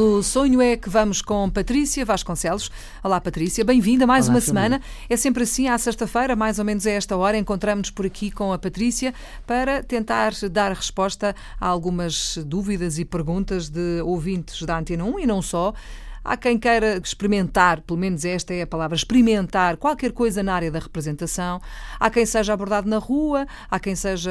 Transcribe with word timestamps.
Pelo 0.00 0.22
sonho 0.22 0.62
é 0.62 0.78
que 0.78 0.88
vamos 0.88 1.20
com 1.20 1.50
Patrícia 1.50 2.06
Vasconcelos. 2.06 2.70
Olá, 3.04 3.20
Patrícia, 3.20 3.62
bem-vinda 3.62 4.06
mais 4.06 4.28
Olá, 4.28 4.36
uma 4.36 4.40
semana. 4.40 4.80
É 5.10 5.14
sempre 5.14 5.42
assim, 5.42 5.68
à 5.68 5.76
sexta-feira, 5.76 6.34
mais 6.34 6.58
ou 6.58 6.64
menos 6.64 6.86
a 6.86 6.90
esta 6.90 7.14
hora, 7.18 7.36
encontramos-nos 7.36 7.90
por 7.90 8.06
aqui 8.06 8.30
com 8.30 8.50
a 8.50 8.58
Patrícia 8.58 9.12
para 9.46 9.82
tentar 9.82 10.32
dar 10.50 10.72
resposta 10.72 11.36
a 11.60 11.66
algumas 11.66 12.38
dúvidas 12.46 12.98
e 12.98 13.04
perguntas 13.04 13.68
de 13.68 14.00
ouvintes 14.00 14.62
da 14.62 14.78
Antena 14.78 15.04
1 15.04 15.20
e 15.20 15.26
não 15.26 15.42
só. 15.42 15.74
Há 16.22 16.36
quem 16.36 16.58
queira 16.58 17.00
experimentar, 17.02 17.80
pelo 17.80 17.98
menos 17.98 18.24
esta 18.24 18.52
é 18.54 18.62
a 18.62 18.66
palavra, 18.66 18.94
experimentar 18.96 19.76
qualquer 19.76 20.12
coisa 20.12 20.42
na 20.42 20.54
área 20.54 20.70
da 20.70 20.78
representação. 20.78 21.60
Há 21.98 22.10
quem 22.10 22.26
seja 22.26 22.52
abordado 22.52 22.88
na 22.88 22.98
rua, 22.98 23.46
há 23.70 23.80
quem 23.80 23.94
seja, 23.96 24.30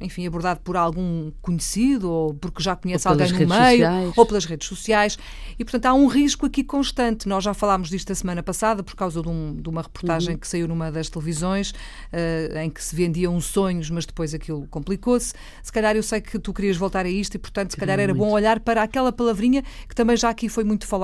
enfim, 0.00 0.26
abordado 0.26 0.60
por 0.60 0.76
algum 0.76 1.30
conhecido 1.42 2.10
ou 2.10 2.34
porque 2.34 2.62
já 2.62 2.76
conhece 2.76 3.06
alguém 3.08 3.26
no 3.32 3.38
meio 3.48 3.70
sociais. 3.86 4.12
ou 4.16 4.26
pelas 4.26 4.44
redes 4.44 4.68
sociais. 4.68 5.18
E, 5.58 5.64
portanto, 5.64 5.86
há 5.86 5.94
um 5.94 6.06
risco 6.06 6.46
aqui 6.46 6.62
constante. 6.62 7.28
Nós 7.28 7.42
já 7.44 7.54
falámos 7.54 7.88
disto 7.88 8.12
a 8.12 8.14
semana 8.14 8.42
passada 8.42 8.82
por 8.82 8.94
causa 8.94 9.20
de, 9.22 9.28
um- 9.28 9.54
de 9.60 9.68
uma 9.68 9.82
reportagem 9.82 10.36
que 10.38 10.46
saiu 10.46 10.68
numa 10.68 10.90
das 10.90 11.08
televisões 11.08 11.74
eh, 12.12 12.62
em 12.64 12.70
que 12.70 12.82
se 12.82 12.94
vendiam 12.94 13.38
sonhos, 13.40 13.90
mas 13.90 14.06
depois 14.06 14.32
aquilo 14.34 14.66
complicou-se. 14.68 15.34
Se 15.62 15.72
calhar 15.72 15.96
eu 15.96 16.02
sei 16.02 16.20
que 16.20 16.38
tu 16.38 16.52
querias 16.52 16.76
voltar 16.76 17.04
a 17.04 17.08
isto 17.10 17.34
e, 17.34 17.38
portanto, 17.38 17.72
se 17.72 17.76
calhar 17.76 17.98
era 17.98 18.14
bom 18.14 18.30
olhar 18.30 18.60
para 18.60 18.82
aquela 18.82 19.12
palavrinha 19.12 19.62
que 19.88 19.94
também 19.94 20.16
já 20.16 20.30
aqui 20.30 20.48
foi 20.48 20.64
muito 20.64 20.86
falada, 20.86 20.99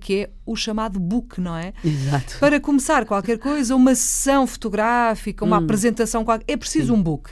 que 0.00 0.22
é 0.22 0.30
o 0.44 0.56
chamado 0.56 0.98
book, 0.98 1.40
não 1.40 1.56
é? 1.56 1.72
Exato. 1.84 2.38
Para 2.40 2.58
começar 2.60 3.04
qualquer 3.04 3.38
coisa, 3.38 3.74
uma 3.76 3.94
sessão 3.94 4.46
fotográfica, 4.46 5.44
uma 5.44 5.58
apresentação, 5.58 6.24
qual- 6.24 6.40
é 6.48 6.56
preciso 6.56 6.92
um 6.94 7.02
book. 7.02 7.30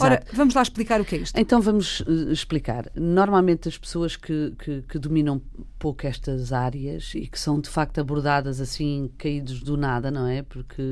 Ora, 0.00 0.14
Exato. 0.14 0.36
vamos 0.36 0.54
lá 0.54 0.62
explicar 0.62 1.00
o 1.00 1.04
que 1.04 1.14
é 1.14 1.18
isto. 1.18 1.38
Então 1.38 1.60
vamos 1.60 2.02
eh, 2.06 2.32
explicar. 2.32 2.90
Normalmente 2.94 3.68
as 3.68 3.76
pessoas 3.76 4.16
que, 4.16 4.54
que, 4.58 4.82
que 4.82 4.98
dominam 4.98 5.40
pouco 5.78 6.06
estas 6.06 6.52
áreas 6.52 7.12
e 7.14 7.26
que 7.26 7.38
são 7.38 7.60
de 7.60 7.68
facto 7.68 7.98
abordadas 8.00 8.60
assim, 8.60 9.10
caídos 9.18 9.62
do 9.62 9.76
nada, 9.76 10.10
não 10.10 10.26
é? 10.26 10.42
Porque 10.42 10.82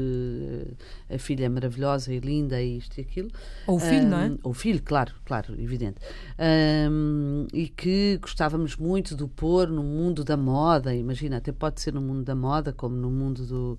eh, 1.08 1.14
a 1.14 1.18
filha 1.18 1.46
é 1.46 1.48
maravilhosa 1.48 2.12
e 2.12 2.20
linda 2.20 2.60
e 2.60 2.76
isto 2.76 2.98
e 2.98 3.00
aquilo. 3.00 3.30
Ou 3.66 3.76
o 3.76 3.80
filho, 3.80 4.06
não 4.06 4.18
é? 4.18 4.32
Ou 4.42 4.50
o 4.50 4.54
filho, 4.54 4.82
claro, 4.82 5.14
claro, 5.24 5.58
evidente. 5.58 5.96
Ahm, 6.38 7.46
e 7.52 7.68
que 7.68 8.18
gostávamos 8.20 8.76
muito 8.76 9.16
de 9.16 9.26
pôr 9.26 9.68
no 9.68 9.82
mundo 9.82 10.22
da 10.22 10.36
moda, 10.36 10.94
imagina, 10.94 11.38
até 11.38 11.52
pode 11.52 11.80
ser 11.80 11.94
no 11.94 12.02
mundo 12.02 12.22
da 12.22 12.34
moda, 12.34 12.72
como 12.72 12.94
no 12.94 13.10
mundo 13.10 13.46
do, 13.46 13.78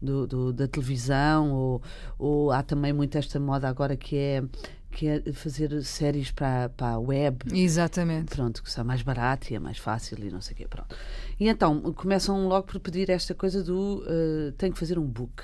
do- 0.00 0.26
do- 0.26 0.52
da 0.52 0.66
televisão, 0.66 1.52
ou, 1.52 1.82
ou 2.18 2.50
há 2.50 2.62
também 2.62 2.92
muito 2.92 3.16
esta 3.18 3.38
moda 3.38 3.68
agora 3.68 3.96
que 3.96 4.16
é, 4.16 4.42
que 4.90 5.06
é 5.06 5.32
fazer 5.32 5.82
séries 5.82 6.30
para, 6.30 6.68
para 6.70 6.94
a 6.94 6.98
web. 6.98 7.38
Exatamente. 7.52 8.34
Pronto, 8.34 8.62
que 8.62 8.68
está 8.68 8.82
mais 8.82 9.02
barato 9.02 9.52
e 9.52 9.56
é 9.56 9.58
mais 9.58 9.78
fácil 9.78 10.18
e 10.24 10.30
não 10.30 10.40
sei 10.40 10.54
o 10.54 10.56
quê, 10.56 10.66
pronto. 10.68 10.94
E 11.38 11.48
então 11.48 11.80
começam 11.92 12.48
logo 12.48 12.66
por 12.66 12.80
pedir 12.80 13.10
esta 13.10 13.34
coisa 13.34 13.62
do 13.62 14.02
eh, 14.06 14.52
tenho 14.58 14.72
que 14.72 14.78
fazer 14.78 14.98
um 14.98 15.06
book. 15.06 15.42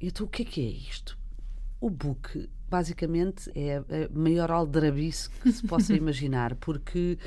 Então 0.00 0.26
o 0.26 0.28
que 0.28 0.42
é 0.42 0.44
que 0.44 0.60
é 0.60 0.70
isto? 0.70 1.16
O 1.80 1.88
book 1.90 2.48
basicamente 2.68 3.50
é 3.54 3.76
a 3.78 4.18
maior 4.18 4.50
aldrabice 4.50 5.28
que 5.28 5.52
se 5.52 5.66
possa 5.66 5.92
imaginar, 5.94 6.54
porque 6.56 7.18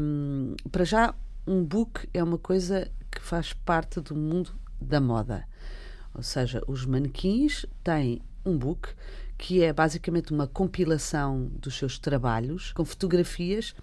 hum, 0.00 0.54
para 0.72 0.84
já 0.84 1.14
um 1.46 1.62
book 1.64 2.08
é 2.12 2.22
uma 2.22 2.38
coisa 2.38 2.90
que 3.10 3.20
faz 3.20 3.52
parte 3.52 4.00
do 4.00 4.14
mundo 4.16 4.50
da 4.80 5.00
moda. 5.00 5.44
Ou 6.14 6.22
seja, 6.22 6.62
os 6.66 6.84
manequins 6.86 7.66
têm 7.82 8.20
um 8.44 8.56
book 8.56 8.88
que 9.36 9.62
é 9.62 9.72
basicamente 9.72 10.32
uma 10.32 10.46
compilação 10.46 11.50
dos 11.60 11.76
seus 11.76 11.98
trabalhos 11.98 12.72
com 12.72 12.84
fotografias 12.84 13.74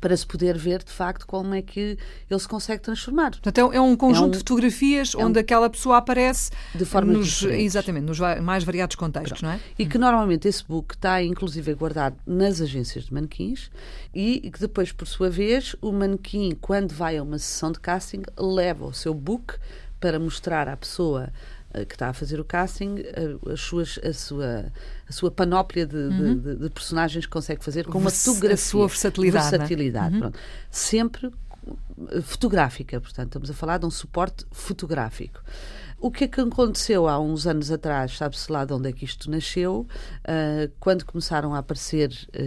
para 0.00 0.14
se 0.14 0.26
poder 0.26 0.58
ver 0.58 0.82
de 0.84 0.90
facto 0.92 1.26
como 1.26 1.54
é 1.54 1.62
que 1.62 1.96
ele 2.30 2.40
se 2.40 2.46
consegue 2.46 2.82
transformar. 2.82 3.30
Portanto, 3.30 3.58
é 3.58 3.64
um- 3.64 3.72
é 3.72 3.80
um 3.80 3.96
conjunto 3.96 4.26
um- 4.26 4.30
de 4.32 4.38
fotografias 4.38 5.14
é 5.14 5.18
um- 5.18 5.26
onde 5.28 5.38
aquela 5.38 5.70
pessoa 5.70 5.96
aparece 5.96 6.50
De 6.74 6.84
formas 6.84 7.16
nos, 7.16 7.42
exatamente, 7.44 8.04
nos 8.04 8.18
mais 8.42 8.62
variados 8.62 8.94
contextos, 8.94 9.40
não 9.40 9.50
é? 9.52 9.60
E 9.78 9.86
que 9.86 9.96
normalmente 9.96 10.46
esse 10.46 10.62
book 10.64 10.94
está 10.94 11.22
inclusive 11.22 11.72
guardado 11.74 12.16
nas 12.26 12.60
agências 12.60 13.04
de 13.04 13.14
manequins 13.14 13.70
e 14.14 14.50
que 14.50 14.60
depois, 14.60 14.92
por 14.92 15.06
sua 15.06 15.30
vez, 15.30 15.74
o 15.80 15.90
manequim, 15.92 16.54
quando 16.60 16.92
vai 16.92 17.16
a 17.16 17.22
uma 17.22 17.38
sessão 17.38 17.72
de 17.72 17.80
casting, 17.80 18.22
leva 18.38 18.84
o 18.84 18.92
seu 18.92 19.14
book 19.14 19.54
para 20.00 20.18
mostrar 20.18 20.68
à 20.68 20.76
pessoa 20.76 21.30
eh, 21.74 21.84
que 21.84 21.94
está 21.94 22.08
a 22.08 22.12
fazer 22.12 22.38
o 22.40 22.44
casting 22.44 22.96
eh, 22.98 23.36
as 23.52 23.60
suas, 23.60 23.98
a, 24.04 24.12
sua, 24.12 24.72
a 25.08 25.12
sua 25.12 25.30
panóplia 25.30 25.86
de, 25.86 26.08
de- 26.10 26.34
de- 26.36 26.56
de 26.56 26.70
personagens 26.70 27.24
que 27.26 27.30
consegue 27.32 27.64
fazer 27.64 27.84
com 27.86 27.98
uma 27.98 28.02
Uhum. 28.02 28.06
a 28.08 28.10
fotografia. 28.10 28.56
sua 28.56 28.88
versatilidade, 28.88 29.44
não 29.44 29.48
é? 29.54 29.58
Versatilidade, 29.58 30.18
pronto. 30.18 30.38
Sempre 30.70 31.30
eh, 32.12 32.20
fotográfica, 32.22 33.00
portanto, 33.00 33.26
estamos 33.28 33.50
a 33.50 33.54
falar 33.54 33.78
de 33.78 33.86
um 33.86 33.90
suporte 33.90 34.44
fotográfico. 34.52 35.40
O 35.98 36.10
que 36.10 36.24
é 36.24 36.28
que 36.28 36.40
aconteceu 36.40 37.08
há 37.08 37.18
uns 37.18 37.46
anos 37.46 37.70
atrás, 37.70 38.18
sabe-se 38.18 38.52
lá 38.52 38.66
de 38.66 38.72
onde 38.74 38.90
é 38.90 38.92
que 38.92 39.04
isto 39.04 39.30
nasceu, 39.30 39.86
ah, 40.24 40.68
quando 40.78 41.04
começaram 41.04 41.54
a 41.54 41.58
aparecer 41.58 42.12
ah, 42.34 42.38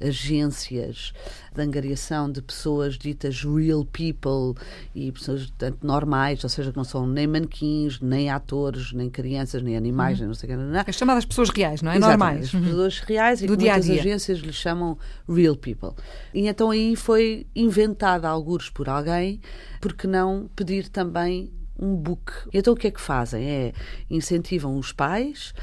ah, 0.00 0.08
agências 0.08 1.12
de 1.54 1.62
angariação 1.62 2.30
de 2.30 2.40
pessoas 2.40 2.96
ditas 2.96 3.42
real 3.42 3.84
people 3.84 4.54
e 4.94 5.12
pessoas 5.12 5.46
portanto, 5.46 5.78
normais, 5.82 6.42
ou 6.42 6.48
seja, 6.50 6.70
que 6.70 6.76
não 6.76 6.84
são 6.84 7.06
nem 7.06 7.26
manequins, 7.26 8.00
nem 8.00 8.30
atores, 8.30 8.92
nem 8.92 9.10
crianças, 9.10 9.62
nem 9.62 9.76
animais, 9.76 10.18
nem 10.18 10.28
não 10.28 10.34
sei 10.34 10.48
o 10.48 10.52
que, 10.52 10.56
não, 10.56 10.66
não, 10.66 10.84
As 10.86 10.96
chamadas 10.96 11.24
pessoas 11.26 11.50
reais, 11.50 11.82
não 11.82 11.92
é? 11.92 11.96
Exatamente, 11.98 12.18
Normais. 12.18 12.54
As 12.54 12.60
pessoas 12.60 12.98
reais 13.00 13.42
e 13.42 13.46
Do 13.46 13.52
que 13.52 13.58
dia 13.58 13.72
muitas 13.72 13.86
dia. 13.90 14.00
agências 14.00 14.38
lhes 14.38 14.54
chamam 14.54 14.98
real 15.28 15.56
people. 15.56 15.92
E 16.32 16.48
então 16.48 16.70
aí 16.70 16.96
foi 16.96 17.46
inventada 17.54 18.26
algures 18.28 18.70
por 18.70 18.88
alguém, 18.88 19.40
porque 19.80 20.06
não 20.06 20.48
pedir 20.56 20.88
também 20.88 21.52
um 21.78 21.94
book. 21.94 22.32
Então 22.52 22.72
o 22.74 22.76
que 22.76 22.88
é 22.88 22.90
que 22.90 23.00
fazem? 23.00 23.48
É 23.48 23.72
incentivam 24.10 24.76
os 24.78 24.92
pais 24.92 25.54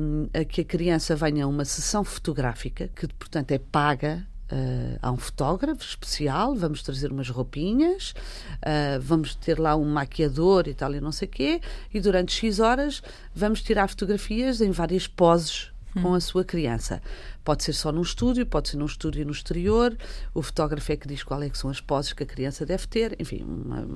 hum, 0.00 0.28
a 0.32 0.44
que 0.44 0.60
a 0.60 0.64
criança 0.64 1.16
venha 1.16 1.44
a 1.44 1.48
uma 1.48 1.64
sessão 1.64 2.04
fotográfica, 2.04 2.88
que 2.88 3.06
portanto 3.08 3.50
é 3.52 3.58
paga 3.58 4.26
Uh, 4.52 4.98
há 5.00 5.10
um 5.10 5.16
fotógrafo 5.16 5.82
especial, 5.82 6.54
vamos 6.54 6.82
trazer 6.82 7.10
umas 7.10 7.30
roupinhas, 7.30 8.14
uh, 8.58 9.00
vamos 9.00 9.34
ter 9.34 9.58
lá 9.58 9.74
um 9.74 9.86
maquiador 9.86 10.68
e 10.68 10.74
tal, 10.74 10.94
e 10.94 11.00
não 11.00 11.10
sei 11.10 11.26
o 11.26 11.30
quê, 11.30 11.60
e 11.92 11.98
durante 11.98 12.34
X 12.34 12.60
horas 12.60 13.02
vamos 13.34 13.62
tirar 13.62 13.88
fotografias 13.88 14.60
em 14.60 14.70
várias 14.70 15.06
poses 15.06 15.72
com 16.02 16.14
a 16.14 16.20
sua 16.20 16.44
criança. 16.44 17.02
Pode 17.42 17.62
ser 17.62 17.72
só 17.72 17.92
num 17.92 18.02
estúdio, 18.02 18.46
pode 18.46 18.68
ser 18.70 18.76
num 18.76 18.86
estúdio 18.86 19.24
no 19.24 19.32
exterior, 19.32 19.96
o 20.32 20.42
fotógrafo 20.42 20.92
é 20.92 20.96
que 20.96 21.06
diz 21.06 21.22
qual 21.22 21.42
é 21.42 21.50
que 21.50 21.58
são 21.58 21.70
as 21.70 21.80
poses 21.80 22.12
que 22.12 22.22
a 22.22 22.26
criança 22.26 22.64
deve 22.64 22.86
ter, 22.86 23.16
enfim, 23.18 23.42
uma, 23.44 23.86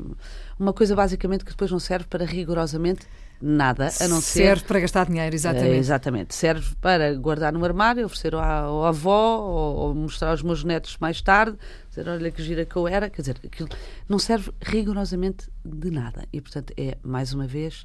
uma 0.59 0.72
coisa 0.72 0.94
basicamente 0.94 1.44
que 1.44 1.50
depois 1.50 1.70
não 1.70 1.78
serve 1.78 2.06
para 2.09 2.25
rigorosamente 2.25 3.06
nada, 3.41 3.88
a 4.00 4.09
não 4.09 4.20
ser 4.20 4.48
Serve 4.48 4.64
para 4.64 4.81
gastar 4.81 5.06
dinheiro, 5.06 5.34
exatamente. 5.34 5.70
é, 5.70 5.76
exatamente. 5.76 6.34
Serve 6.34 6.75
para 6.81 7.14
guardar 7.14 7.53
no 7.53 7.64
armário, 7.64 8.04
oferecer 8.04 8.34
à, 8.34 8.60
ao 8.62 8.84
avó 8.84 9.38
ou, 9.38 9.76
ou 9.76 9.94
mostrar 9.94 10.30
aos 10.30 10.42
meus 10.42 10.65
netos 10.65 10.97
mais 10.98 11.22
tarde, 11.22 11.56
dizer, 11.88 12.09
olha 12.09 12.30
que 12.30 12.42
gira 12.42 12.65
que 12.65 12.76
eu 12.76 12.88
era. 12.88 13.09
Quer 13.09 13.22
dizer, 13.22 13.36
aquilo 13.44 13.69
não 14.09 14.19
serve 14.19 14.50
rigorosamente 14.60 15.48
de 15.65 15.91
nada. 15.91 16.26
E, 16.32 16.41
portanto, 16.41 16.72
é, 16.76 16.98
mais 17.03 17.32
uma 17.32 17.47
vez, 17.47 17.84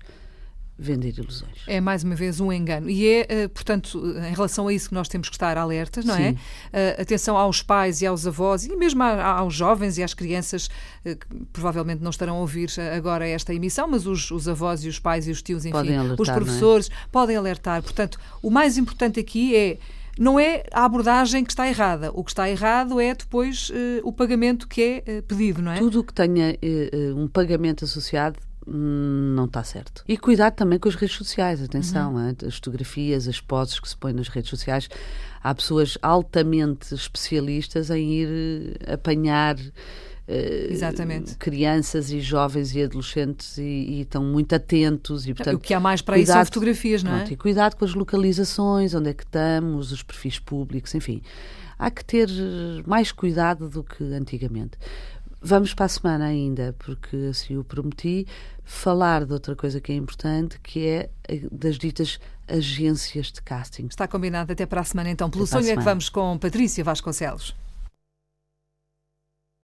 vender 0.78 1.18
ilusões. 1.18 1.64
É 1.68 1.80
mais 1.80 2.04
uma 2.04 2.16
vez 2.16 2.40
um 2.40 2.52
engano. 2.52 2.90
E 2.90 3.08
é, 3.08 3.26
eh, 3.30 3.48
portanto, 3.48 4.04
em 4.18 4.34
relação 4.34 4.68
a 4.68 4.74
isso 4.74 4.90
que 4.90 4.96
nós 4.96 5.08
temos 5.08 5.30
que 5.30 5.36
estar 5.36 5.58
alertas, 5.58 6.04
não 6.04 6.16
é? 6.16 6.32
Sim. 6.32 6.40
Eh, 6.72 6.98
atenção 7.02 7.38
aos 7.38 7.62
pais 7.62 8.02
e 8.02 8.08
aos 8.08 8.26
avós 8.26 8.66
e 8.66 8.76
mesmo 8.76 9.04
aos 9.04 9.54
jovens 9.54 9.98
e 9.98 10.04
às 10.04 10.14
crianças 10.14 10.70
eh, 11.06 11.16
que 11.16 11.28
provavelmente 11.52 12.02
não 12.02 12.10
estarão 12.10 12.38
a 12.38 12.40
ouvir 12.40 12.70
agora 12.96 13.28
esta 13.28 13.54
emissão, 13.54 13.88
mas 13.88 14.08
os, 14.08 14.32
os 14.32 14.48
avós 14.48 14.84
e 14.84 14.90
os 14.90 15.00
pais 15.00 15.28
e 15.28 15.32
os 15.32 15.42
tios, 15.42 15.66
enfim, 15.66 15.78
alertar, 15.78 16.16
os 16.20 16.30
é? 16.30 16.34
professores 16.34 16.90
podem 17.12 17.36
alertar. 17.36 17.84
Portanto, 17.84 18.20
o 18.42 18.50
mais 18.50 18.78
importante 18.78 19.20
aqui 19.20 19.56
é 19.56 19.78
não 20.18 20.40
é 20.40 20.64
a 20.72 20.86
abordagem 20.86 21.44
que 21.44 21.52
está 21.52 21.68
errada. 21.68 22.12
O 22.14 22.24
que 22.24 22.32
está 22.32 22.50
errado 22.50 23.00
é 23.00 23.16
depois 23.16 23.72
eh, 23.74 24.02
o 24.04 24.12
pagamento 24.12 24.68
que 24.68 24.82
é 24.82 25.04
eh, 25.06 25.22
pedido, 25.22 25.62
não 25.62 25.72
é? 25.72 25.80
Tudo 25.80 26.02
o 26.02 26.04
que 26.04 26.14
tenha 26.14 26.52
eh, 26.52 26.58
eh, 26.62 27.14
um 27.16 27.28
pagamento 27.28 27.86
associado 27.86 28.38
não 28.68 29.46
está 29.46 29.64
certo. 29.64 30.04
E 30.08 30.18
cuidado 30.18 30.54
também 30.56 30.80
com 30.80 30.88
as 30.90 30.96
redes 30.96 31.16
sociais, 31.16 31.62
atenção, 31.62 32.16
Uhum. 32.16 32.30
hein? 32.30 32.36
as 32.48 32.56
fotografias, 32.56 33.28
as 33.28 33.40
poses 33.42 33.80
que 33.80 33.88
se 33.90 33.98
põem 33.98 34.14
nas 34.14 34.28
redes 34.28 34.50
sociais. 34.50 34.88
Há 35.44 35.54
pessoas 35.54 35.98
altamente 36.02 36.94
especialistas 36.96 37.90
em 37.90 38.14
ir 38.14 38.78
eh, 38.88 38.94
apanhar 38.94 39.58
eh, 40.28 40.68
Exatamente. 40.72 41.36
crianças 41.36 42.10
e 42.12 42.22
jovens 42.22 42.74
e 42.74 42.82
adolescentes 42.84 43.58
e, 43.58 43.62
e 43.62 44.02
estão 44.02 44.24
muito 44.24 44.56
atentos 44.56 45.28
e 45.28 45.34
portanto 45.34 45.56
o 45.56 45.60
que 45.60 45.74
há 45.74 45.80
mais 45.82 46.02
para 46.02 46.18
isso 46.18 46.28
são 46.28 46.36
cuidado- 46.36 46.46
fotografias, 46.54 47.04
não 47.04 47.12
é? 47.14 47.18
Pronto, 47.18 47.34
e 47.34 47.36
cuidado 47.36 47.76
com 47.76 47.84
as 47.84 47.94
localizações, 47.94 48.94
onde 48.94 49.10
é 49.10 49.14
que 49.14 49.24
estamos, 49.24 49.92
os 49.92 50.02
perfis 50.02 50.40
públicos, 50.40 50.96
enfim. 50.96 51.22
Há 51.78 51.92
que 51.92 52.06
ter 52.06 52.30
mais 52.88 53.12
cuidado 53.12 53.68
do 53.68 53.84
que 53.84 54.02
antigamente. 54.14 54.78
Vamos 55.46 55.74
para 55.74 55.86
a 55.86 55.90
semana 55.90 56.26
ainda, 56.26 56.74
porque 56.80 57.18
assim 57.30 57.58
o 57.58 57.66
prometi, 57.66 58.26
falar 58.64 59.26
de 59.26 59.34
outra 59.34 59.54
coisa 59.56 59.82
que 59.82 59.92
é 59.92 59.96
importante, 59.96 60.58
que 60.62 60.88
é 60.88 61.10
das 61.52 61.78
ditas 61.78 62.18
agências 62.48 63.30
de 63.30 63.42
casting. 63.42 63.88
Está 63.88 64.08
combinado 64.08 64.54
até 64.54 64.66
para 64.66 64.80
a 64.80 64.84
semana 64.86 65.10
então. 65.10 65.30
Pelo 65.30 65.44
Até 65.44 65.52
sonho 65.52 65.70
é 65.70 65.76
que 65.76 65.84
vamos 65.84 66.08
com 66.08 66.38
Patrícia 66.38 66.82
Vasconcelos. 66.82 67.54